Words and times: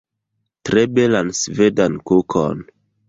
Tre 0.69 0.85
belan 0.95 1.29
svedan 1.41 2.01
kukon 2.09 2.65